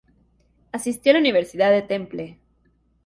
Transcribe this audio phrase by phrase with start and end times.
[0.71, 2.39] Asistió a la Universidad de Temple.